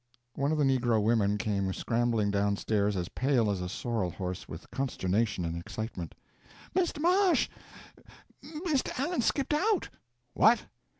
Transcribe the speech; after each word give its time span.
One 0.33 0.51
of 0.51 0.57
the 0.57 0.63
negro 0.63 0.99
women 0.99 1.37
came 1.37 1.71
scrambling 1.73 2.31
down 2.31 2.57
stairs 2.57 2.95
as 2.97 3.07
pale 3.09 3.51
as 3.51 3.61
a 3.61 3.69
sorrel 3.69 4.09
horse 4.09 4.47
with 4.49 4.71
consternation 4.71 5.45
and 5.45 5.55
excitement: 5.55 6.15
"Misto 6.73 6.99
Marsh, 7.01 7.47
Misto 8.63 8.91
Allen's 8.97 9.25
skipped 9.25 9.53
out!" 9.53 9.89
"What!" 10.33 10.65